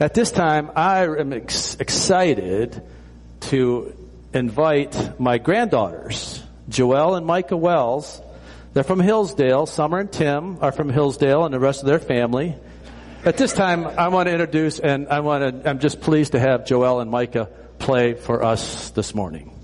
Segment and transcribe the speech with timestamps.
[0.00, 2.80] At this time, I am ex- excited
[3.40, 3.96] to
[4.32, 6.40] invite my granddaughters,
[6.70, 8.22] Joelle and Micah Wells.
[8.74, 9.66] They're from Hillsdale.
[9.66, 12.54] Summer and Tim are from Hillsdale and the rest of their family.
[13.24, 16.38] At this time, I want to introduce and I want to, I'm just pleased to
[16.38, 17.48] have Joelle and Micah
[17.80, 19.57] play for us this morning.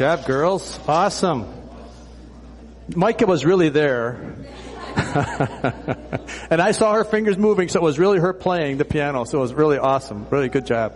[0.00, 0.80] Job, girls.
[0.88, 1.46] Awesome.
[2.96, 4.34] Micah was really there.
[6.50, 9.36] and I saw her fingers moving, so it was really her playing the piano, so
[9.36, 10.26] it was really awesome.
[10.30, 10.94] Really good job.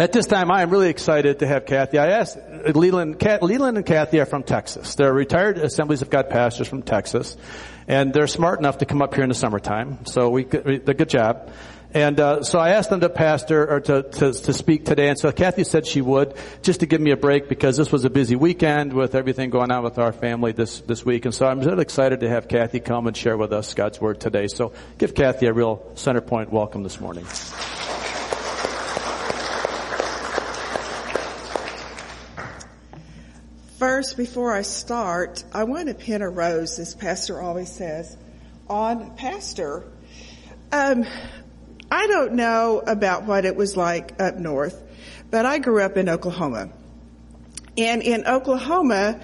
[0.00, 1.98] At this time, I am really excited to have Kathy.
[1.98, 2.36] I asked
[2.74, 4.96] Leland, Kat, Leland and Kathy are from Texas.
[4.96, 7.36] They're retired Assemblies of God pastors from Texas,
[7.86, 10.04] and they're smart enough to come up here in the summertime.
[10.04, 11.52] So we, they good job.
[11.96, 15.18] And uh, so I asked them to pastor or to, to, to speak today, and
[15.18, 18.10] so Kathy said she would, just to give me a break because this was a
[18.10, 21.24] busy weekend with everything going on with our family this this week.
[21.24, 24.20] And so I'm really excited to have Kathy come and share with us God's word
[24.20, 24.46] today.
[24.46, 27.24] So give Kathy a real center point welcome this morning.
[33.78, 38.18] First, before I start, I want to pin a rose, as Pastor always says,
[38.68, 39.84] on Pastor.
[40.70, 41.06] Um,
[41.96, 44.82] I don't know about what it was like up north,
[45.30, 46.68] but I grew up in Oklahoma.
[47.78, 49.18] And in Oklahoma,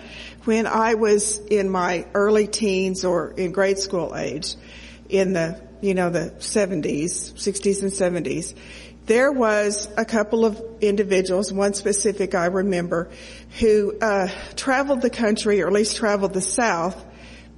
[0.44, 4.54] when I was in my early teens or in grade school age,
[5.10, 8.54] in the, you know, the 70s, 60s and 70s,
[9.04, 13.10] there was a couple of individuals, one specific I remember,
[13.60, 17.04] who uh, traveled the country, or at least traveled the South,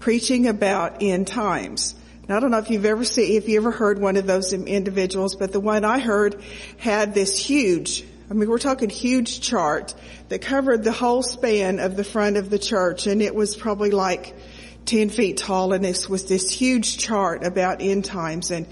[0.01, 1.95] preaching about end times.
[2.29, 4.53] Now, I don't know if you've ever seen, if you ever heard one of those
[4.53, 6.43] individuals, but the one I heard
[6.79, 9.95] had this huge, I mean, we're talking huge chart
[10.31, 13.91] that covered the whole span of the front of the church, and it was probably
[13.91, 14.35] like
[14.87, 18.67] 10 feet tall, and this was this huge chart about end times, and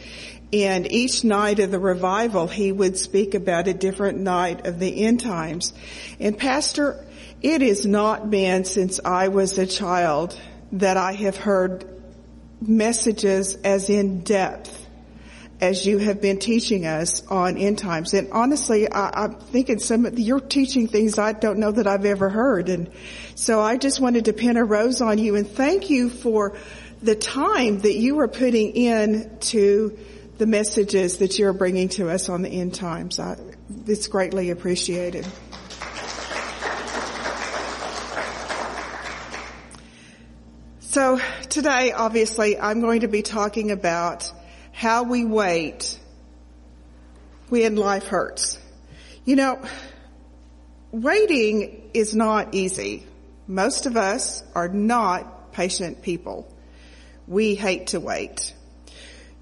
[0.52, 5.04] and each night of the revival, he would speak about a different night of the
[5.04, 5.72] end times.
[6.20, 7.02] And Pastor,
[7.40, 10.38] it has not been since I was a child
[10.72, 11.91] that I have heard
[12.68, 14.78] messages as in depth
[15.60, 18.14] as you have been teaching us on end times.
[18.14, 22.04] And honestly, I, am thinking some of you're teaching things I don't know that I've
[22.04, 22.68] ever heard.
[22.68, 22.90] And
[23.36, 26.56] so I just wanted to pin a rose on you and thank you for
[27.00, 29.96] the time that you are putting in to
[30.38, 33.20] the messages that you're bringing to us on the end times.
[33.20, 33.36] I,
[33.86, 35.24] it's greatly appreciated.
[40.92, 41.18] So
[41.48, 44.30] today, obviously, I'm going to be talking about
[44.72, 45.98] how we wait
[47.48, 48.58] when life hurts.
[49.24, 49.62] You know,
[50.90, 53.06] waiting is not easy.
[53.46, 56.54] Most of us are not patient people.
[57.26, 58.52] We hate to wait.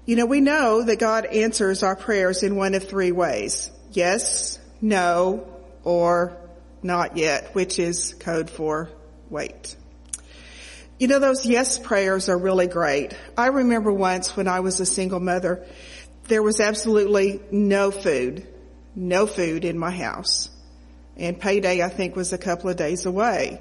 [0.05, 3.69] You know, we know that God answers our prayers in one of three ways.
[3.91, 5.45] Yes, no,
[5.83, 6.37] or
[6.81, 8.89] not yet, which is code for
[9.29, 9.75] wait.
[11.01, 13.17] You know, those yes prayers are really great.
[13.35, 15.65] I remember once when I was a single mother,
[16.27, 18.45] there was absolutely no food,
[18.95, 20.51] no food in my house.
[21.17, 23.59] And payday, I think, was a couple of days away.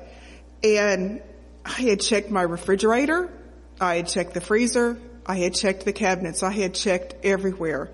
[0.62, 1.22] And
[1.64, 3.32] I had checked my refrigerator.
[3.80, 4.98] I had checked the freezer.
[5.24, 6.42] I had checked the cabinets.
[6.42, 7.90] I had checked everywhere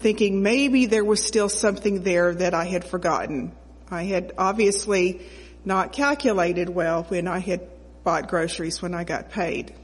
[0.00, 3.52] thinking maybe there was still something there that I had forgotten.
[3.92, 5.20] I had obviously
[5.64, 7.77] not calculated well when I had
[8.08, 9.74] bought groceries when I got paid.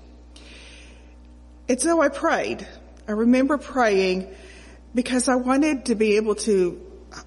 [1.68, 2.66] And so I prayed.
[3.06, 4.34] I remember praying
[4.94, 6.80] because I wanted to be able to,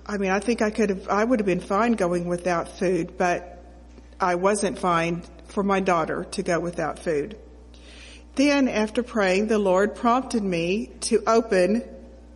[0.08, 3.16] I mean, I think I could have, I would have been fine going without food,
[3.16, 3.64] but
[4.20, 7.38] I wasn't fine for my daughter to go without food.
[8.34, 11.84] Then after praying, the Lord prompted me to open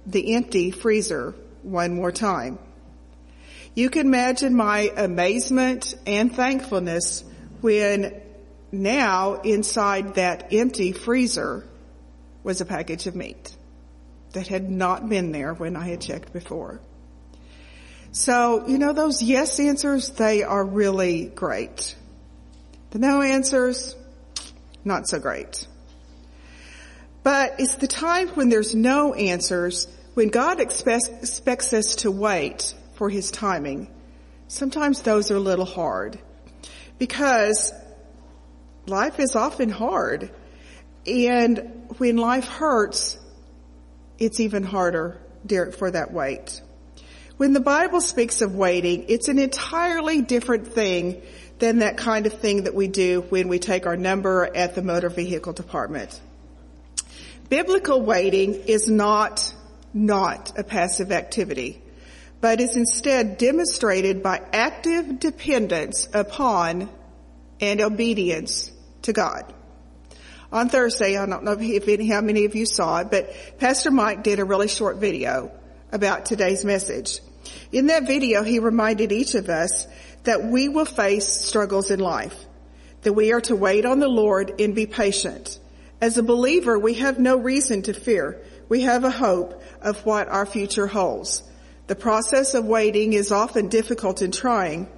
[0.05, 2.59] the empty freezer one more time.
[3.73, 7.23] You can imagine my amazement and thankfulness
[7.61, 8.21] when
[8.71, 11.67] now inside that empty freezer
[12.43, 13.55] was a package of meat
[14.33, 16.79] that had not been there when I had checked before.
[18.11, 21.95] So, you know, those yes answers, they are really great.
[22.91, 23.95] The no answers,
[24.83, 25.67] not so great.
[27.23, 32.73] But it's the time when there's no answers, when God expects, expects us to wait
[32.95, 33.89] for His timing.
[34.47, 36.19] Sometimes those are a little hard
[36.97, 37.71] because
[38.87, 40.31] life is often hard.
[41.05, 43.17] And when life hurts,
[44.19, 45.19] it's even harder
[45.77, 46.61] for that wait.
[47.37, 51.23] When the Bible speaks of waiting, it's an entirely different thing
[51.57, 54.81] than that kind of thing that we do when we take our number at the
[54.81, 56.21] motor vehicle department.
[57.49, 59.53] Biblical waiting is not,
[59.93, 61.81] not a passive activity,
[62.39, 66.89] but is instead demonstrated by active dependence upon
[67.59, 68.70] and obedience
[69.03, 69.53] to God.
[70.51, 73.91] On Thursday, I don't know if any, how many of you saw it, but Pastor
[73.91, 75.51] Mike did a really short video
[75.91, 77.19] about today's message.
[77.71, 79.87] In that video, he reminded each of us
[80.23, 82.35] that we will face struggles in life,
[83.01, 85.57] that we are to wait on the Lord and be patient,
[86.01, 88.41] as a believer, we have no reason to fear.
[88.67, 91.43] We have a hope of what our future holds.
[91.85, 94.89] The process of waiting is often difficult and trying,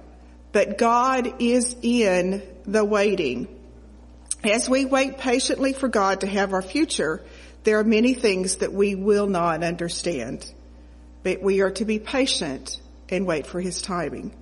[0.52, 3.48] but God is in the waiting.
[4.44, 7.22] As we wait patiently for God to have our future,
[7.62, 10.44] there are many things that we will not understand,
[11.22, 14.34] but we are to be patient and wait for His timing.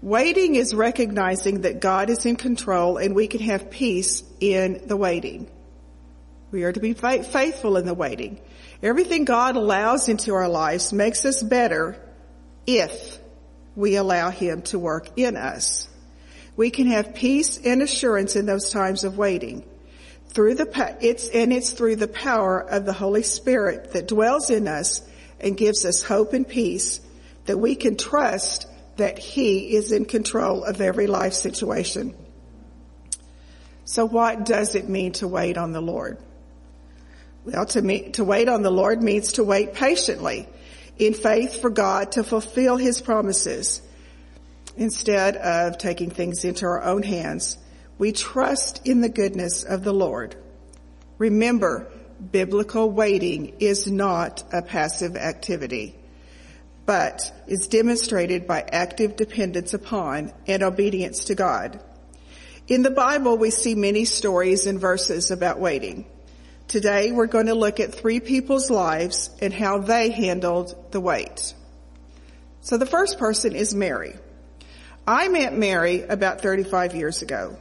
[0.00, 4.96] Waiting is recognizing that God is in control and we can have peace in the
[4.96, 5.50] waiting.
[6.52, 8.40] We are to be faithful in the waiting.
[8.80, 12.00] Everything God allows into our lives makes us better
[12.66, 13.18] if
[13.74, 15.88] we allow Him to work in us.
[16.56, 19.64] We can have peace and assurance in those times of waiting.
[20.28, 24.66] Through the, it's, and it's through the power of the Holy Spirit that dwells in
[24.66, 25.02] us
[25.40, 27.00] and gives us hope and peace
[27.44, 32.14] that we can trust that He is in control of every life situation.
[33.84, 36.18] So what does it mean to wait on the Lord?
[37.44, 40.48] Well, to, me, to wait on the Lord means to wait patiently
[40.98, 43.80] in faith for God to fulfill his promises.
[44.76, 47.56] Instead of taking things into our own hands,
[47.98, 50.36] we trust in the goodness of the Lord.
[51.18, 51.90] Remember,
[52.30, 55.94] biblical waiting is not a passive activity,
[56.84, 61.80] but is demonstrated by active dependence upon and obedience to God.
[62.68, 66.04] In the Bible, we see many stories and verses about waiting.
[66.68, 71.54] Today we're going to look at three people's lives and how they handled the wait.
[72.60, 74.16] So the first person is Mary.
[75.08, 77.56] I met Mary about 35 years ago.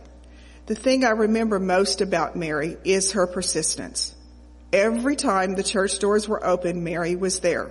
[0.66, 4.16] The thing I remember most about Mary is her persistence.
[4.74, 7.70] Every time the church doors were open, Mary was there.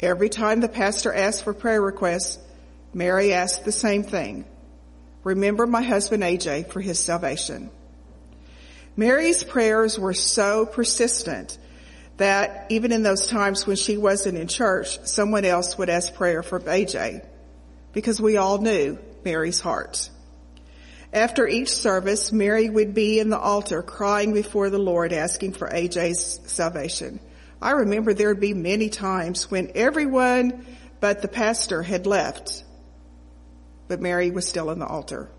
[0.00, 2.38] Every time the pastor asked for prayer requests,
[2.94, 4.46] Mary asked the same thing.
[5.24, 7.68] Remember my husband AJ for his salvation.
[8.96, 11.58] Mary's prayers were so persistent
[12.16, 16.42] that even in those times when she wasn't in church, someone else would ask prayer
[16.42, 17.22] for AJ
[17.96, 20.10] because we all knew Mary's heart.
[21.14, 25.66] After each service, Mary would be in the altar crying before the Lord asking for
[25.66, 27.20] AJ's salvation.
[27.62, 30.66] I remember there would be many times when everyone
[31.00, 32.64] but the pastor had left,
[33.88, 35.30] but Mary was still in the altar.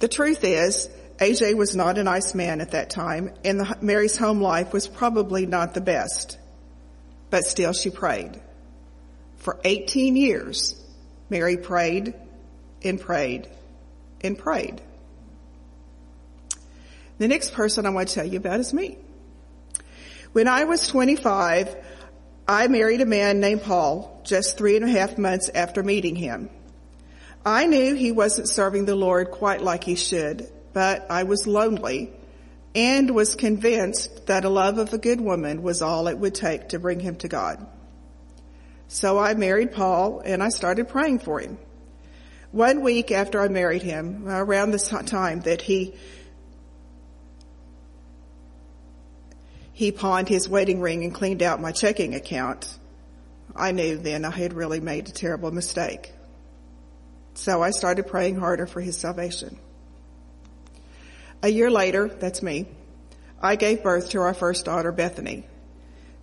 [0.00, 4.18] The truth is, AJ was not a nice man at that time, and the, Mary's
[4.18, 6.38] home life was probably not the best.
[7.30, 8.38] But still she prayed.
[9.38, 10.76] For 18 years,
[11.30, 12.14] Mary prayed
[12.82, 13.48] and prayed
[14.22, 14.82] and prayed.
[17.18, 18.98] The next person I want to tell you about is me.
[20.32, 21.76] When I was 25,
[22.48, 26.50] I married a man named Paul just three and a half months after meeting him.
[27.44, 32.12] I knew he wasn't serving the Lord quite like he should, but I was lonely
[32.74, 36.70] and was convinced that a love of a good woman was all it would take
[36.70, 37.66] to bring him to God.
[38.92, 41.58] So I married Paul and I started praying for him.
[42.50, 45.94] One week after I married him, around the time that he
[49.72, 52.76] he pawned his wedding ring and cleaned out my checking account,
[53.54, 56.12] I knew then I had really made a terrible mistake.
[57.34, 59.56] So I started praying harder for his salvation.
[61.44, 62.66] A year later, that's me,
[63.40, 65.46] I gave birth to our first daughter, Bethany.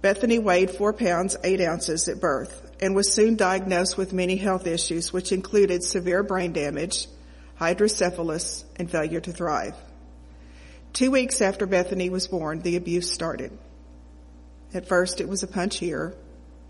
[0.08, 4.66] Bethany weighed four pounds, eight ounces at birth and was soon diagnosed with many health
[4.66, 7.10] issues, which included severe brain damage,
[7.56, 9.76] hydrocephalus, and failure to thrive.
[10.94, 13.52] Two weeks after Bethany was born, the abuse started.
[14.74, 16.16] At first, it was a punch here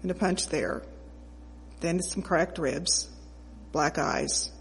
[0.02, 0.82] and a punch there,
[1.80, 3.08] then some cracked ribs,
[3.72, 4.52] black eyes,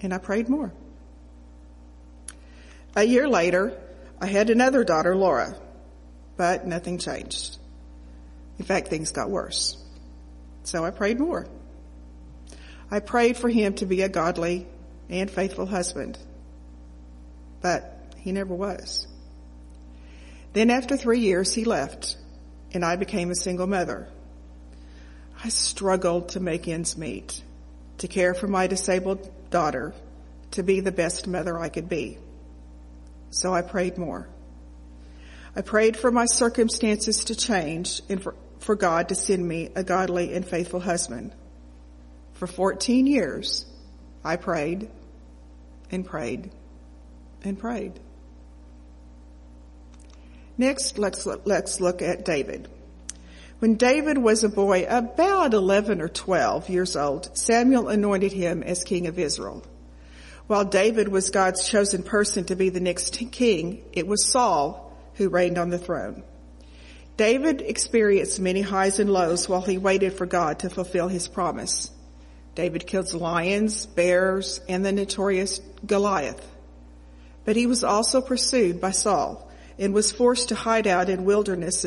[0.00, 0.72] and I prayed more.
[2.94, 3.76] A year later,
[4.20, 5.56] I had another daughter, Laura,
[6.36, 7.58] but nothing changed.
[8.58, 9.76] In fact, things got worse.
[10.64, 11.46] So I prayed more.
[12.90, 14.66] I prayed for him to be a godly
[15.08, 16.18] and faithful husband,
[17.60, 19.06] but he never was.
[20.52, 22.16] Then after three years, he left
[22.72, 24.08] and I became a single mother.
[25.42, 27.42] I struggled to make ends meet,
[27.98, 29.94] to care for my disabled daughter,
[30.52, 32.18] to be the best mother I could be.
[33.30, 34.28] So I prayed more.
[35.56, 39.84] I prayed for my circumstances to change and for, for God to send me a
[39.84, 41.32] godly and faithful husband.
[42.32, 43.64] For 14 years,
[44.24, 44.90] I prayed
[45.90, 46.50] and prayed
[47.44, 48.00] and prayed.
[50.58, 52.68] Next, let's, let's look at David.
[53.60, 58.82] When David was a boy about 11 or 12 years old, Samuel anointed him as
[58.82, 59.64] king of Israel.
[60.46, 64.83] While David was God's chosen person to be the next king, it was Saul
[65.14, 66.22] who reigned on the throne.
[67.16, 71.90] David experienced many highs and lows while he waited for God to fulfill his promise.
[72.54, 76.44] David killed lions, bears, and the notorious Goliath.
[77.44, 81.86] But he was also pursued by Saul and was forced to hide out in wilderness,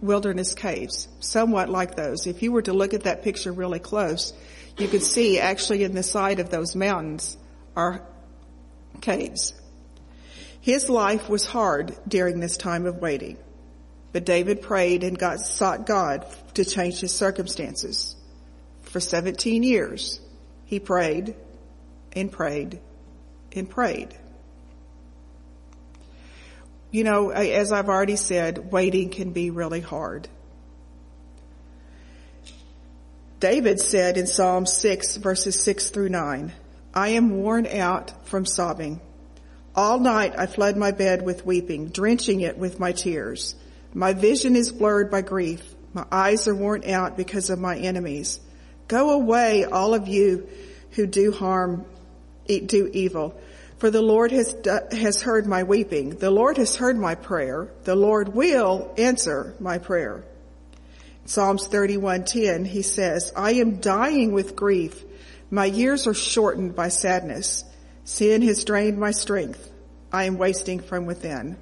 [0.00, 2.26] wilderness caves, somewhat like those.
[2.26, 4.32] If you were to look at that picture really close,
[4.78, 7.36] you could see actually in the side of those mountains
[7.74, 8.02] are
[9.00, 9.54] caves.
[10.66, 13.36] His life was hard during this time of waiting,
[14.12, 18.16] but David prayed and sought God to change his circumstances.
[18.82, 20.20] For 17 years,
[20.64, 21.36] he prayed
[22.16, 22.80] and prayed
[23.52, 24.18] and prayed.
[26.90, 30.28] You know, as I've already said, waiting can be really hard.
[33.38, 36.52] David said in Psalm 6 verses 6 through 9,
[36.92, 39.00] I am worn out from sobbing.
[39.76, 43.54] All night I flood my bed with weeping, drenching it with my tears.
[43.92, 45.62] My vision is blurred by grief.
[45.92, 48.40] My eyes are worn out because of my enemies.
[48.88, 50.48] Go away, all of you
[50.92, 51.84] who do harm,
[52.46, 53.38] do evil.
[53.76, 54.56] For the Lord has,
[54.92, 56.16] has heard my weeping.
[56.16, 57.68] The Lord has heard my prayer.
[57.84, 60.24] The Lord will answer my prayer.
[61.26, 65.04] Psalms 31:10 he says, I am dying with grief.
[65.50, 67.64] My years are shortened by sadness.
[68.06, 69.68] Sin has drained my strength.
[70.12, 71.56] I am wasting from within.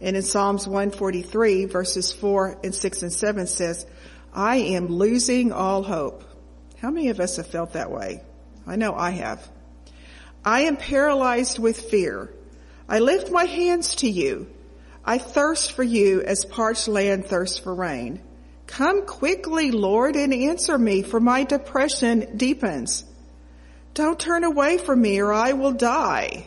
[0.00, 3.84] And in Psalms 143 verses 4 and 6 and 7 says,
[4.32, 6.22] I am losing all hope.
[6.80, 8.22] How many of us have felt that way?
[8.68, 9.50] I know I have.
[10.44, 12.32] I am paralyzed with fear.
[12.88, 14.46] I lift my hands to you.
[15.04, 18.22] I thirst for you as parched land thirsts for rain.
[18.68, 23.04] Come quickly, Lord, and answer me, for my depression deepens.
[23.98, 26.46] Don't turn away from me or I will die.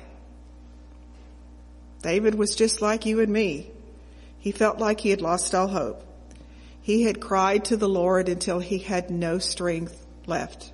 [2.01, 3.69] David was just like you and me.
[4.39, 6.01] He felt like he had lost all hope.
[6.81, 10.71] He had cried to the Lord until he had no strength left.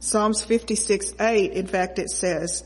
[0.00, 2.62] Psalms 56, 8, in fact, it says,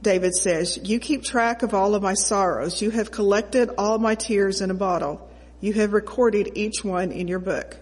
[0.00, 2.80] David says, you keep track of all of my sorrows.
[2.80, 5.28] You have collected all my tears in a bottle.
[5.60, 7.81] You have recorded each one in your book.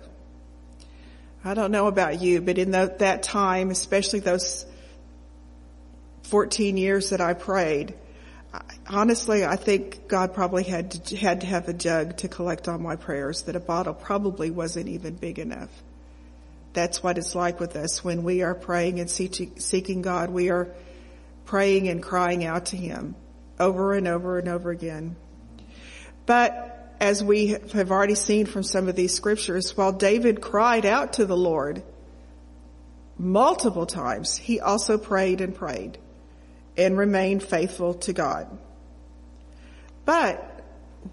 [1.44, 4.66] I don't know about you, but in the, that time, especially those
[6.24, 7.94] 14 years that I prayed,
[8.86, 12.78] honestly, I think God probably had to, had to have a jug to collect all
[12.78, 15.70] my prayers, that a bottle probably wasn't even big enough.
[16.72, 20.30] That's what it's like with us when we are praying and seeking God.
[20.30, 20.68] We are
[21.46, 23.16] praying and crying out to Him
[23.58, 25.16] over and over and over again.
[26.26, 31.14] But as we have already seen from some of these scriptures, while David cried out
[31.14, 31.82] to the Lord
[33.18, 35.98] multiple times, he also prayed and prayed
[36.76, 38.46] and remained faithful to God.
[40.04, 40.46] But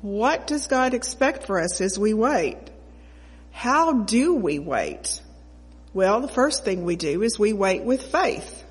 [0.02, 2.58] what does God expect for us as we wait?
[3.52, 5.22] How do we wait?
[5.94, 8.64] Well, the first thing we do is we wait with faith.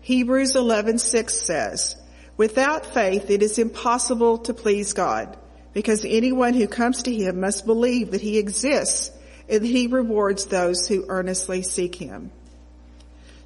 [0.00, 1.94] Hebrews 11:6 says,
[2.36, 5.36] "Without faith it is impossible to please God."
[5.72, 9.10] Because anyone who comes to him must believe that he exists
[9.48, 12.30] and that he rewards those who earnestly seek him.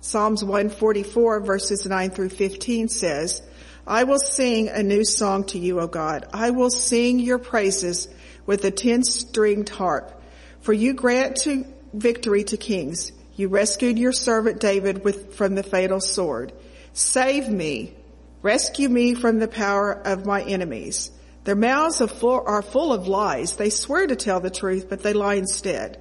[0.01, 3.43] Psalms 144 verses 9 through 15 says,
[3.87, 6.27] I will sing a new song to you, O God.
[6.33, 8.09] I will sing your praises
[8.45, 10.23] with a ten-stringed harp.
[10.61, 13.13] For you grant to victory to kings.
[13.37, 16.53] You rescued your servant David with, from the fatal sword.
[16.95, 17.95] Save me.
[18.43, 21.13] Rescue me from the power of my enemies.
[21.47, 23.55] Their mouths are full of lies.
[23.55, 25.99] They swear to tell the truth, but they lie instead.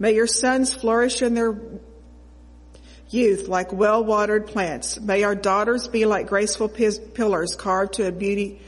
[0.00, 1.58] May your sons flourish in their
[3.08, 5.00] youth like well-watered plants.
[5.00, 8.60] May our daughters be like graceful pillars carved to a beauty,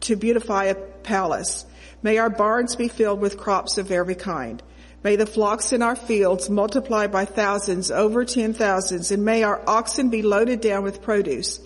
[0.00, 1.64] to beautify a palace.
[2.02, 4.62] May our barns be filled with crops of every kind.
[5.02, 9.62] May the flocks in our fields multiply by thousands, over ten thousands, and may our
[9.66, 11.60] oxen be loaded down with produce.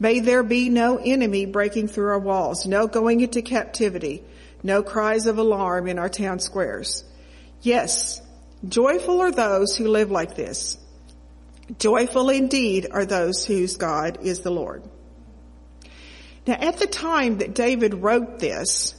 [0.00, 4.22] May there be no enemy breaking through our walls, no going into captivity,
[4.62, 7.04] no cries of alarm in our town squares.
[7.62, 8.22] Yes,
[8.66, 10.78] joyful are those who live like this.
[11.78, 14.82] Joyful indeed are those whose God is the Lord.
[16.46, 18.94] Now at the time that David wrote this,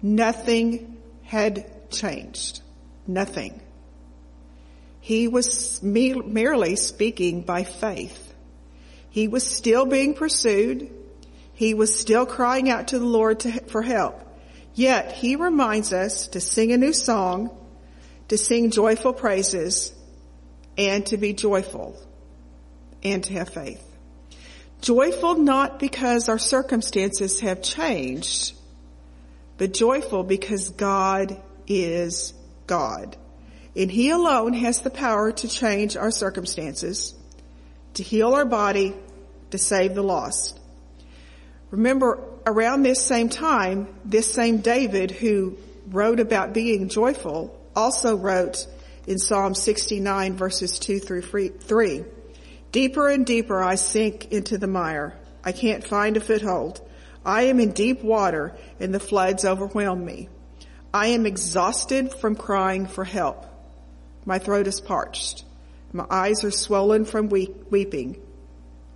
[0.00, 2.60] nothing had changed.
[3.06, 3.60] Nothing.
[5.00, 8.31] He was merely speaking by faith.
[9.12, 10.90] He was still being pursued.
[11.52, 14.18] He was still crying out to the Lord to, for help.
[14.74, 17.50] Yet he reminds us to sing a new song,
[18.28, 19.92] to sing joyful praises,
[20.78, 21.94] and to be joyful,
[23.02, 23.84] and to have faith.
[24.80, 28.54] Joyful not because our circumstances have changed,
[29.58, 32.32] but joyful because God is
[32.66, 33.14] God.
[33.76, 37.14] And He alone has the power to change our circumstances
[37.94, 38.94] to heal our body,
[39.50, 40.58] to save the lost.
[41.70, 45.56] Remember, around this same time, this same David who
[45.88, 48.66] wrote about being joyful also wrote
[49.06, 52.04] in Psalm 69 verses 2 through 3,
[52.70, 55.14] Deeper and deeper I sink into the mire.
[55.44, 56.80] I can't find a foothold.
[57.24, 60.28] I am in deep water and the floods overwhelm me.
[60.94, 63.46] I am exhausted from crying for help.
[64.24, 65.44] My throat is parched.
[65.92, 68.20] My eyes are swollen from weeping,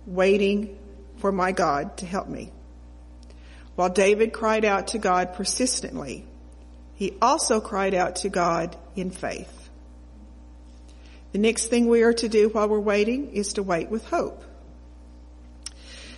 [0.05, 0.77] waiting
[1.17, 2.51] for my God to help me.
[3.75, 6.25] While David cried out to God persistently,
[6.95, 9.53] he also cried out to God in faith.
[11.31, 14.43] The next thing we are to do while we're waiting is to wait with hope.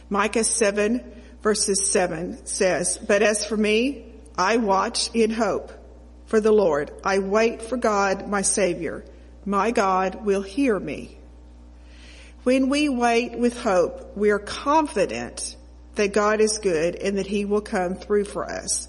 [0.09, 1.03] Micah 7
[1.41, 4.05] verses 7 says, But as for me,
[4.37, 5.71] I watch in hope
[6.27, 6.91] for the Lord.
[7.03, 9.03] I wait for God, my Savior
[9.49, 11.17] my God will hear me.
[12.43, 15.55] When we wait with hope, we are confident
[15.95, 18.87] that God is good and that he will come through for us.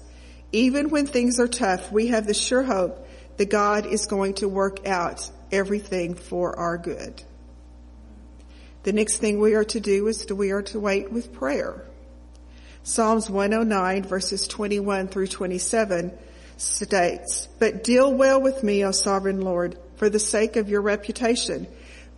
[0.51, 4.47] Even when things are tough, we have the sure hope that God is going to
[4.47, 7.23] work out everything for our good.
[8.83, 11.83] The next thing we are to do is to, we are to wait with prayer.
[12.83, 16.15] Psalms 109 verses 21 through 27
[16.57, 21.67] states, But deal well with me, O sovereign Lord for the sake of your reputation.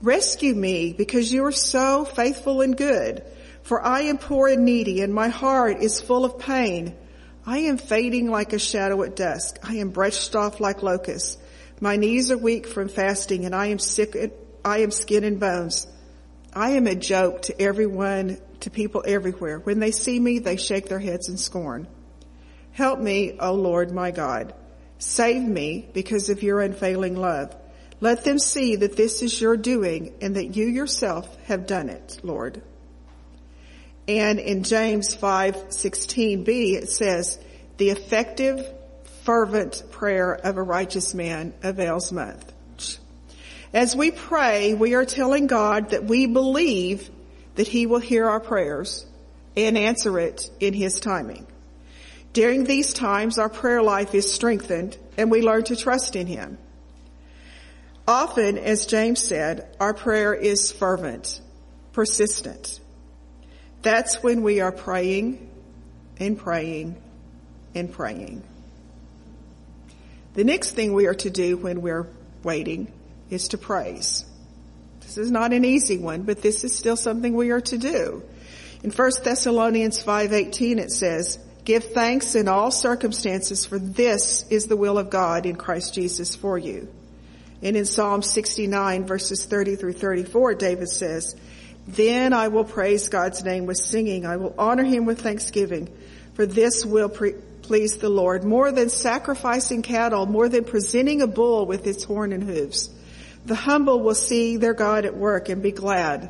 [0.02, 3.22] Rescue me because you are so faithful and good.
[3.63, 6.96] For I am poor and needy and my heart is full of pain.
[7.46, 9.60] I am fading like a shadow at dusk.
[9.63, 11.38] I am brushed off like locusts.
[11.82, 14.15] My knees are weak from fasting and I am sick.
[14.63, 15.86] I am skin and bones.
[16.54, 19.60] I am a joke to everyone, to people everywhere.
[19.60, 21.89] When they see me, they shake their heads in scorn.
[22.72, 24.54] Help me, O Lord my God.
[25.00, 27.54] Save me because of your unfailing love.
[28.03, 32.19] Let them see that this is your doing and that you yourself have done it,
[32.21, 32.61] Lord.
[34.09, 37.37] And in James 5:16b it says,
[37.77, 38.67] "The effective
[39.23, 42.97] fervent prayer of a righteous man avails much."
[43.73, 47.09] As we pray, we are telling God that we believe
[47.55, 49.05] that he will hear our prayers
[49.55, 51.47] and answer it in his timing.
[52.33, 56.57] During these times, our prayer life is strengthened and we learn to trust in him.
[58.07, 61.39] Often, as James said, our prayer is fervent,
[61.93, 62.79] persistent.
[63.81, 65.49] That's when we are praying
[66.19, 66.97] and praying
[67.73, 68.43] and praying.
[70.33, 72.07] The next thing we are to do when we're
[72.43, 72.91] waiting
[73.29, 74.25] is to praise.
[75.01, 78.23] This is not an easy one, but this is still something we are to do.
[78.83, 84.75] In 1 Thessalonians 5:18 it says, "Give thanks in all circumstances for this is the
[84.75, 86.89] will of God in Christ Jesus for you."
[87.63, 91.36] And in Psalm 69 verses 30 through 34 David says,
[91.88, 94.26] "Then I will praise God's name with singing.
[94.26, 95.89] I will honor him with thanksgiving,
[96.34, 101.28] for this will pre- please the Lord more than sacrificing cattle, more than presenting a
[101.28, 102.89] bull with its horn and hooves."
[103.45, 106.30] The humble will see their God at work and be glad.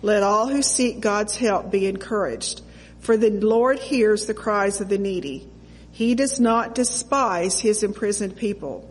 [0.00, 2.60] Let all who seek God's help be encouraged,
[3.00, 5.48] for the Lord hears the cries of the needy.
[5.90, 8.88] He does not despise his imprisoned people.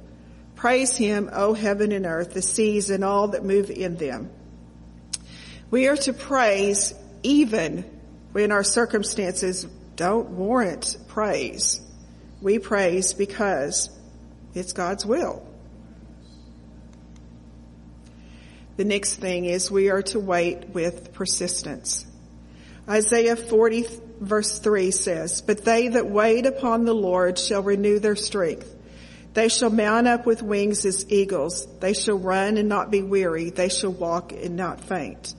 [0.61, 4.29] Praise him, O heaven and earth, the seas and all that move in them.
[5.71, 6.93] We are to praise
[7.23, 7.83] even
[8.31, 11.81] when our circumstances don't warrant praise.
[12.43, 13.89] We praise because
[14.53, 15.43] it's God's will.
[18.77, 22.05] The next thing is we are to wait with persistence.
[22.87, 23.87] Isaiah 40
[24.19, 28.75] verse 3 says, But they that wait upon the Lord shall renew their strength.
[29.33, 31.65] They shall mount up with wings as eagles.
[31.79, 33.49] They shall run and not be weary.
[33.49, 35.33] They shall walk and not faint.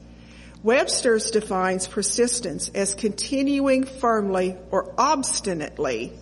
[0.62, 6.12] Webster's defines persistence as continuing firmly or obstinately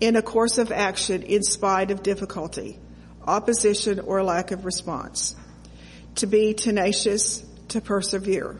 [0.00, 2.78] in a course of action in spite of difficulty,
[3.26, 5.36] opposition, or lack of response
[6.16, 8.58] to be tenacious, to persevere.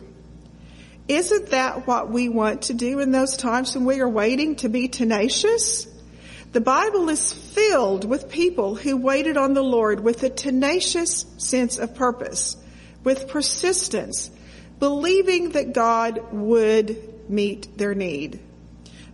[1.07, 4.69] Isn't that what we want to do in those times when we are waiting to
[4.69, 5.87] be tenacious?
[6.51, 11.77] The Bible is filled with people who waited on the Lord with a tenacious sense
[11.77, 12.57] of purpose,
[13.03, 14.31] with persistence,
[14.79, 18.39] believing that God would meet their need.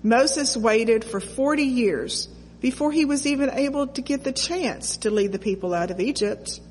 [0.02, 2.30] Moses waited for 40 years
[2.62, 6.00] before he was even able to get the chance to lead the people out of
[6.00, 6.62] Egypt.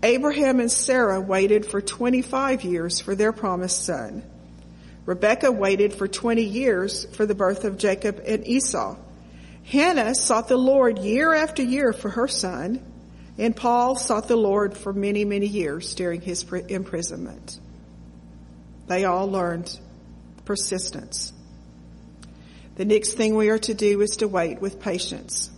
[0.00, 4.22] Abraham and Sarah waited for 25 years for their promised son.
[5.06, 8.96] Rebecca waited for 20 years for the birth of Jacob and Esau.
[9.64, 12.84] Hannah sought the Lord year after year for her son,
[13.38, 17.58] and Paul sought the Lord for many, many years during his imprisonment.
[18.88, 19.78] They all learned
[20.44, 21.32] persistence.
[22.74, 25.50] The next thing we are to do is to wait with patience.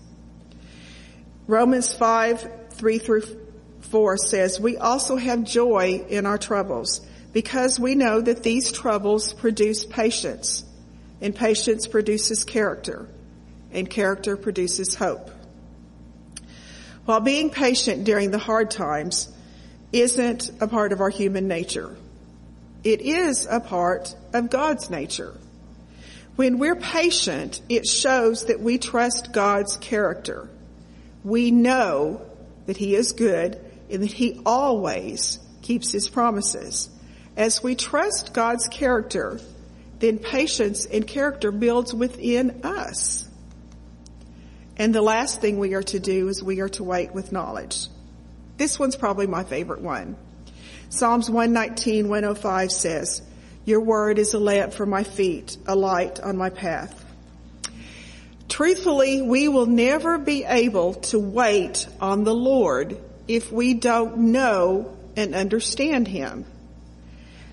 [1.46, 3.22] Romans 5, 3 through
[3.80, 9.32] 4 says, we also have joy in our troubles because we know that these troubles
[9.32, 10.64] produce patience
[11.20, 13.08] and patience produces character
[13.74, 15.30] and character produces hope.
[17.04, 19.28] While being patient during the hard times
[19.92, 21.96] isn't a part of our human nature,
[22.82, 25.34] it is a part of God's nature.
[26.36, 30.48] When we're patient, it shows that we trust God's character.
[31.22, 32.22] We know
[32.66, 33.60] that He is good
[33.90, 36.88] and that he always keeps his promises.
[37.36, 39.40] As we trust God's character,
[39.98, 43.23] then patience and character builds within us.
[44.76, 47.86] And the last thing we are to do is we are to wait with knowledge.
[48.56, 50.16] This one's probably my favorite one.
[50.88, 53.22] Psalms 119, 105 says,
[53.64, 57.00] Your word is a lamp for my feet, a light on my path.
[58.48, 64.96] Truthfully, we will never be able to wait on the Lord if we don't know
[65.16, 66.44] and understand Him?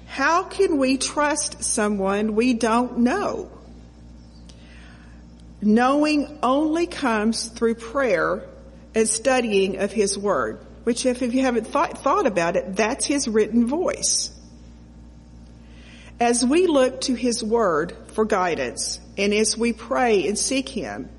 [0.08, 3.50] How can we trust someone we don't know?
[5.62, 8.44] Knowing only comes through prayer
[8.96, 13.06] and studying of His Word, which if, if you haven't thought, thought about it, that's
[13.06, 14.32] His written voice.
[16.20, 21.10] As we look to His Word for guidance, and as we pray and seek Him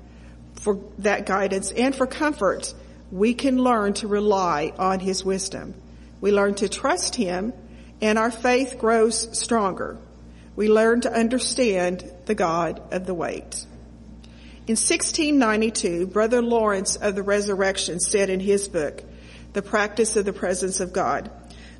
[0.55, 2.73] for that guidance and for comfort,
[3.11, 5.73] we can learn to rely on His wisdom.
[6.19, 7.53] We learn to trust Him
[8.03, 9.97] and our faith grows stronger.
[10.57, 13.65] We learn to understand the God of the wait.
[14.65, 19.03] In 1692, Brother Lawrence of the Resurrection said in his book,
[19.53, 21.29] the practice of the presence of God.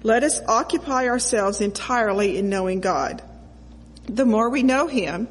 [0.04, 3.22] Let us occupy ourselves entirely in knowing God.
[4.06, 5.28] The more we know Him,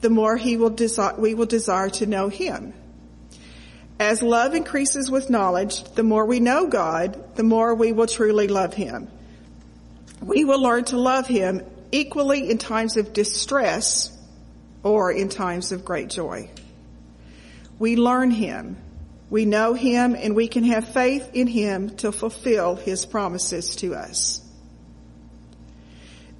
[0.00, 0.76] the more he will
[1.18, 2.74] we will desire to know Him.
[4.00, 8.48] As love increases with knowledge, the more we know God, the more we will truly
[8.48, 9.08] love Him.
[10.20, 11.62] We will learn to love Him
[11.92, 14.10] equally in times of distress
[14.82, 16.48] or in times of great joy.
[17.78, 18.76] We learn Him.
[19.30, 23.94] We know Him and we can have faith in Him to fulfill His promises to
[23.94, 24.40] us.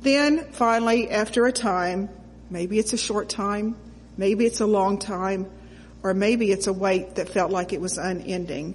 [0.02, 2.10] Then finally, after a time,
[2.50, 3.74] maybe it's a short time,
[4.18, 5.50] maybe it's a long time,
[6.02, 8.74] or maybe it's a wait that felt like it was unending,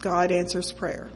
[0.00, 1.08] God answers prayer.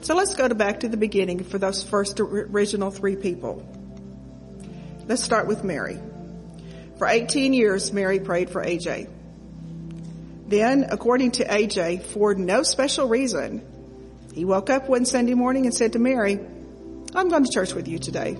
[0.00, 3.64] So let's go to back to the beginning for those first original three people.
[5.06, 6.00] Let's start with Mary.
[6.98, 9.08] For 18 years, Mary prayed for AJ.
[10.52, 13.64] Then, according to AJ, for no special reason,
[14.34, 16.38] he woke up one Sunday morning and said to Mary,
[17.14, 18.36] I'm going to church with you today.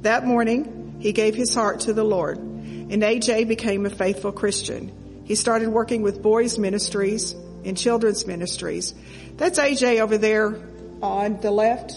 [0.00, 5.22] That morning, he gave his heart to the Lord, and AJ became a faithful Christian.
[5.26, 8.94] He started working with boys ministries and children's ministries.
[9.36, 10.58] That's AJ over there
[11.02, 11.92] on the left.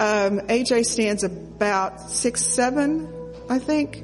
[0.00, 3.08] Um, AJ stands about six seven,
[3.48, 4.02] I think.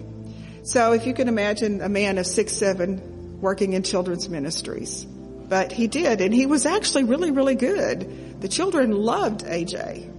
[0.62, 5.04] So if you can imagine a man of six seven working in children's ministries.
[5.04, 8.40] But he did, and he was actually really, really good.
[8.40, 10.12] The children loved AJ.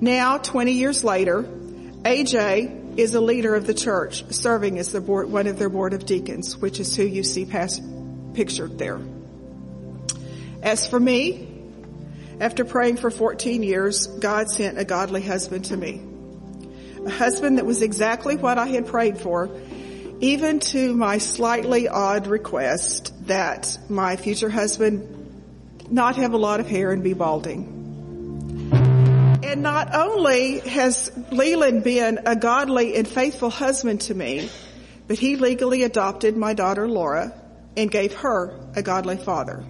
[0.00, 5.30] Now, 20 years later, AJ is a leader of the church, serving as the board,
[5.30, 7.82] one of their board of deacons, which is who you see past,
[8.34, 9.00] pictured there.
[10.62, 11.48] As for me,
[12.40, 16.02] after praying for 14 years, God sent a godly husband to me.
[17.04, 19.50] A husband that was exactly what I had prayed for
[20.20, 25.10] even to my slightly odd request that my future husband
[25.90, 27.70] not have a lot of hair and be balding.
[29.42, 34.50] And not only has Leland been a godly and faithful husband to me,
[35.06, 37.32] but he legally adopted my daughter Laura
[37.76, 39.64] and gave her a godly father.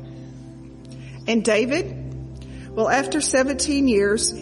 [1.26, 4.32] And David, well, after 17 years,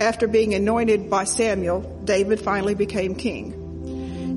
[0.00, 3.61] after being anointed by Samuel, David finally became king.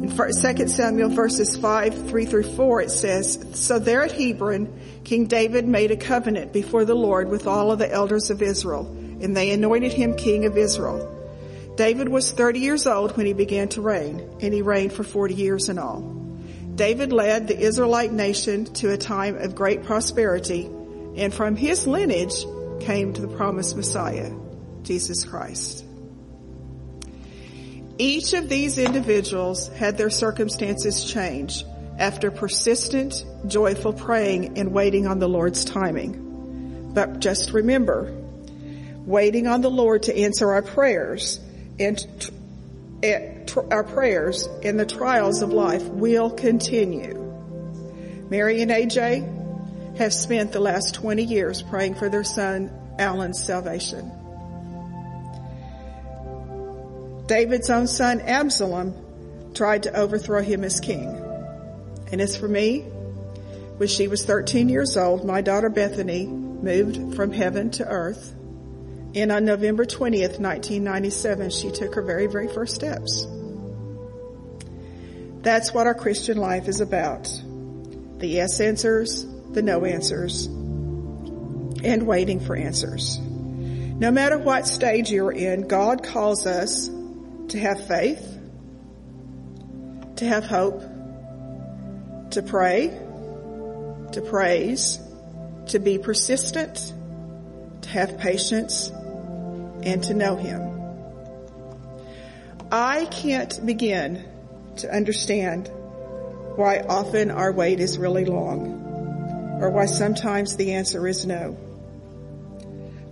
[0.01, 4.67] In 2 Samuel verses 5, 3 through 4, it says, So there at Hebron,
[5.05, 8.87] King David made a covenant before the Lord with all of the elders of Israel,
[9.21, 11.11] and they anointed him king of Israel.
[11.77, 15.33] David was 30 years old when he began to reign, and he reigned for 40
[15.33, 16.01] years in all.
[16.75, 20.65] David led the Israelite nation to a time of great prosperity,
[21.15, 22.45] and from his lineage
[22.81, 24.33] came to the promised Messiah,
[24.83, 25.84] Jesus Christ.
[27.97, 31.63] Each of these individuals had their circumstances change
[31.97, 36.91] after persistent, joyful praying and waiting on the Lord's timing.
[36.93, 38.13] But just remember,
[39.05, 41.39] waiting on the Lord to answer our prayers
[41.79, 41.97] and
[43.01, 47.21] eh, our prayers in the trials of life will continue.
[48.29, 54.11] Mary and AJ have spent the last 20 years praying for their son Alan's salvation.
[57.27, 61.07] David's own son Absalom tried to overthrow him as king.
[62.11, 62.81] And as for me,
[63.77, 68.33] when she was 13 years old, my daughter Bethany moved from heaven to earth.
[69.15, 73.25] And on November 20th, 1997, she took her very, very first steps.
[75.41, 77.23] That's what our Christian life is about.
[78.17, 83.19] The yes answers, the no answers, and waiting for answers.
[83.19, 86.89] No matter what stage you're in, God calls us
[87.49, 88.39] to have faith,
[90.17, 90.81] to have hope,
[92.31, 92.87] to pray,
[94.11, 94.99] to praise,
[95.67, 96.93] to be persistent,
[97.81, 100.71] to have patience, and to know Him.
[102.71, 104.25] I can't begin
[104.77, 105.69] to understand
[106.55, 111.51] why often our wait is really long, or why sometimes the answer is no.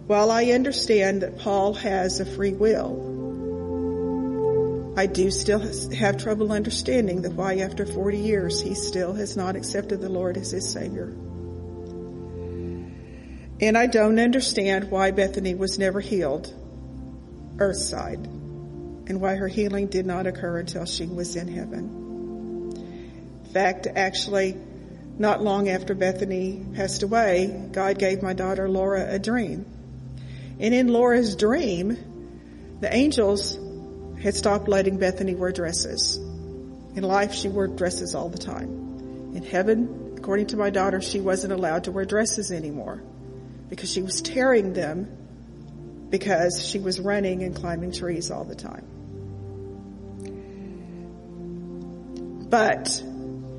[0.07, 3.12] While I understand that Paul has a free will,
[4.95, 5.59] I do still
[5.93, 10.37] have trouble understanding that why after 40 years he still has not accepted the Lord
[10.37, 11.15] as his Savior.
[13.59, 16.53] And I don't understand why Bethany was never healed,
[17.57, 22.73] earthside, and why her healing did not occur until she was in heaven.
[23.45, 24.55] In fact, actually,
[25.17, 29.65] not long after Bethany passed away, God gave my daughter Laura a dream.
[30.59, 33.57] And in Laura's dream, the angels
[34.23, 36.15] had stopped letting Bethany wear dresses.
[36.15, 38.69] In life, she wore dresses all the time.
[39.35, 43.03] In heaven, according to my daughter, she wasn't allowed to wear dresses anymore.
[43.69, 45.07] because she was tearing them
[46.11, 48.85] because she was running and climbing trees all the time.
[52.51, 53.01] But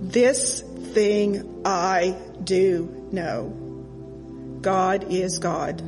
[0.01, 4.59] this thing I do know.
[4.61, 5.83] God is God.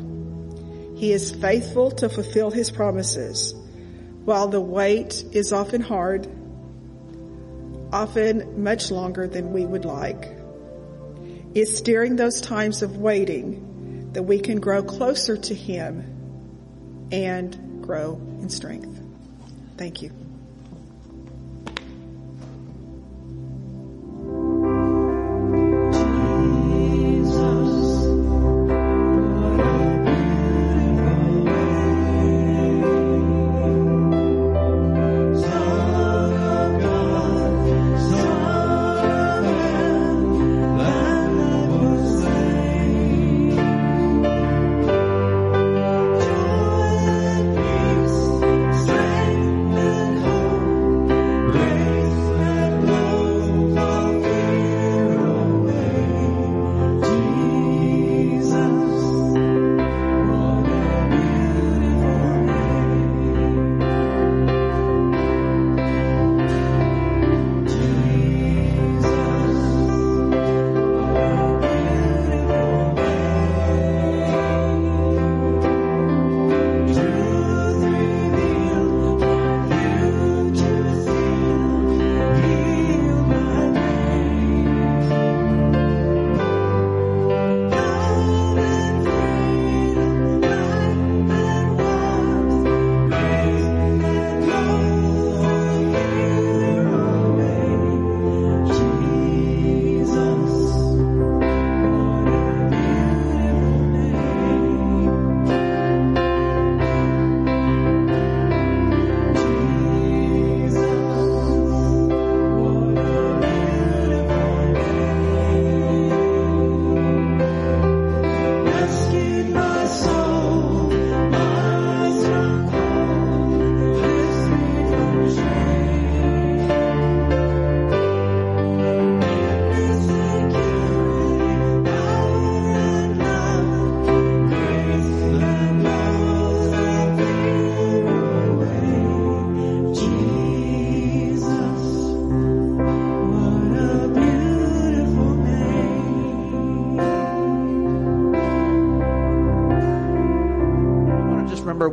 [0.96, 3.54] He is faithful to fulfill his promises.
[4.26, 6.26] While the wait is often hard,
[7.92, 10.36] often much longer than we would like,
[11.54, 18.20] it's during those times of waiting that we can grow closer to him and grow
[18.40, 19.00] in strength.
[19.76, 20.25] Thank you.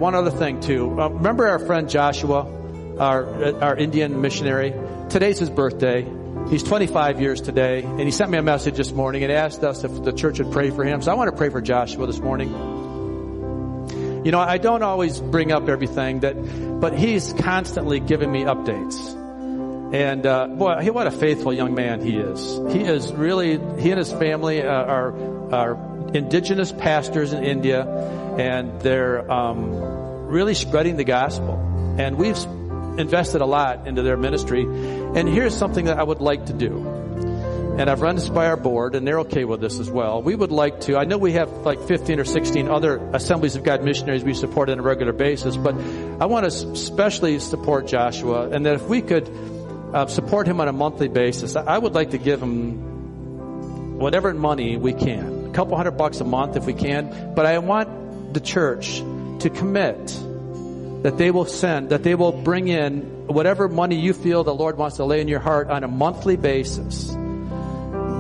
[0.04, 1.00] One other thing too.
[1.00, 2.46] Uh, remember our friend Joshua,
[3.00, 4.74] our our Indian missionary.
[5.10, 6.06] Today's his birthday.
[6.50, 9.86] He's 25 years today, and he sent me a message this morning and asked us
[9.86, 11.02] if the church would pray for him.
[11.02, 12.50] So I want to pray for Joshua this morning.
[14.26, 16.36] You know, I don't always bring up everything that,
[16.82, 18.98] but he's constantly giving me updates.
[19.94, 22.40] And uh, boy, what a faithful young man he is.
[22.74, 25.14] He is really, he and his family uh, are
[25.54, 27.86] are indigenous pastors in India,
[28.38, 29.72] and they're um,
[30.34, 31.56] really spreading the gospel.
[31.98, 32.38] And we've
[32.98, 34.64] invested a lot into their ministry.
[34.64, 36.94] And here's something that I would like to do.
[37.78, 40.22] And I've run this by our board, and they're okay with this as well.
[40.22, 43.64] We would like to, I know we have like 15 or 16 other Assemblies of
[43.64, 45.74] God missionaries we support on a regular basis, but
[46.22, 49.28] I want to especially support Joshua, and that if we could
[49.92, 54.78] uh, support him on a monthly basis, I would like to give him whatever money
[54.78, 55.48] we can.
[55.48, 59.02] A couple hundred bucks a month if we can, but I want the church
[59.44, 60.08] to commit
[61.04, 64.78] that they will send, that they will bring in whatever money you feel the Lord
[64.78, 67.10] wants to lay in your heart on a monthly basis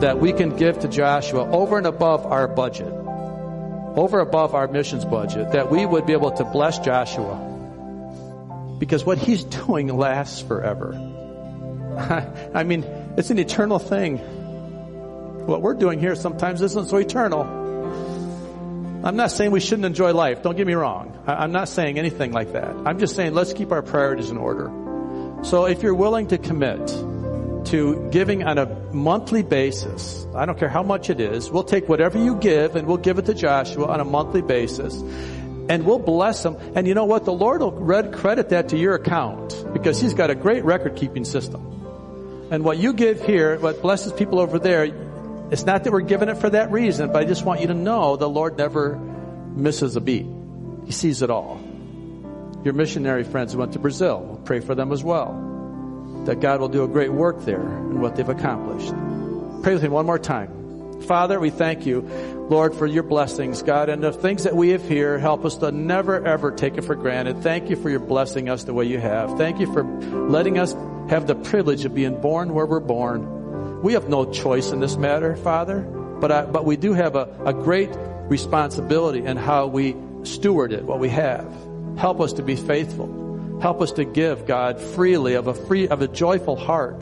[0.01, 2.91] that we can give to Joshua over and above our budget,
[3.95, 7.49] over above our missions budget, that we would be able to bless Joshua.
[8.79, 10.93] Because what he's doing lasts forever.
[12.53, 12.83] I mean,
[13.15, 14.17] it's an eternal thing.
[15.47, 17.62] What we're doing here sometimes isn't so eternal.
[19.03, 20.43] I'm not saying we shouldn't enjoy life.
[20.43, 21.21] Don't get me wrong.
[21.27, 22.73] I'm not saying anything like that.
[22.85, 24.71] I'm just saying let's keep our priorities in order.
[25.43, 26.87] So if you're willing to commit
[27.65, 31.89] to giving on a monthly basis, I don't care how much it is, we'll take
[31.89, 34.95] whatever you give and we'll give it to Joshua on a monthly basis.
[35.67, 36.55] And we'll bless him.
[36.75, 37.25] And you know what?
[37.25, 41.25] The Lord will credit that to your account because he's got a great record keeping
[41.25, 41.61] system.
[42.51, 44.85] And what you give here, what blesses people over there,
[45.51, 47.73] it's not that we're giving it for that reason, but I just want you to
[47.73, 50.25] know the Lord never misses a beat.
[50.85, 51.59] He sees it all.
[52.63, 56.23] Your missionary friends who went to Brazil, we'll pray for them as well.
[56.25, 58.93] That God will do a great work there in what they've accomplished.
[59.63, 61.01] Pray with me one more time.
[61.03, 62.01] Father, we thank you,
[62.49, 65.71] Lord, for your blessings, God, and the things that we have here, help us to
[65.71, 67.43] never ever take it for granted.
[67.43, 69.37] Thank you for your blessing us the way you have.
[69.37, 70.73] Thank you for letting us
[71.09, 73.32] have the privilege of being born where we're born.
[73.83, 77.27] We have no choice in this matter, Father, but I, but we do have a,
[77.45, 77.89] a great
[78.29, 81.45] responsibility in how we steward it, what we have.
[81.97, 83.59] Help us to be faithful.
[83.61, 87.01] Help us to give, God, freely of a free, of a joyful heart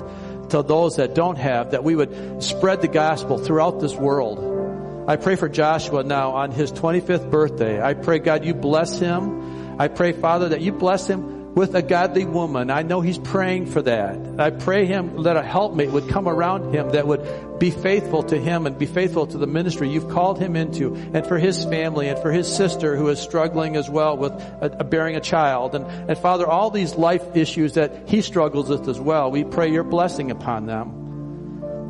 [0.49, 5.07] to those that don't have, that we would spread the gospel throughout this world.
[5.07, 7.79] I pray for Joshua now on his 25th birthday.
[7.79, 9.79] I pray, God, you bless him.
[9.79, 12.69] I pray, Father, that you bless him with a godly woman.
[12.69, 14.39] I know he's praying for that.
[14.39, 18.37] I pray him that a helpmate would come around him that would be faithful to
[18.37, 22.07] him and be faithful to the ministry you've called him into and for his family
[22.07, 25.75] and for his sister who is struggling as well with a, a bearing a child.
[25.75, 29.71] And, and Father, all these life issues that he struggles with as well, we pray
[29.71, 30.97] your blessing upon them.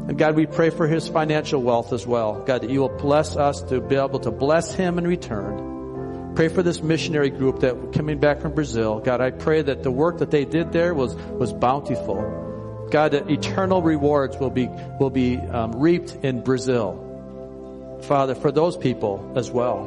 [0.10, 2.44] And God, we pray for his financial wealth as well.
[2.44, 5.71] God, that you will bless us to be able to bless him in return.
[6.42, 9.00] Pray for this missionary group that coming back from Brazil.
[9.00, 12.88] God, I pray that the work that they did there was, was bountiful.
[12.90, 14.68] God, that eternal rewards will be,
[15.00, 18.00] will be um, reaped in Brazil.
[18.08, 19.86] Father, for those people as well.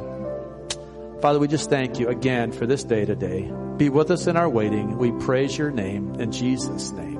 [1.21, 3.51] Father, we just thank you again for this day today.
[3.75, 4.97] Be with us in our waiting.
[4.97, 7.19] We praise your name in Jesus' name.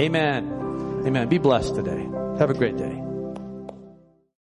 [0.00, 1.02] Amen.
[1.04, 1.28] Amen.
[1.28, 2.06] Be blessed today.
[2.38, 3.07] Have a great day.